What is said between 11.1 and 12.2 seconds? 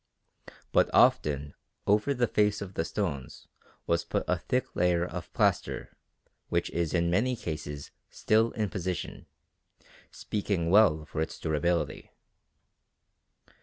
its durability.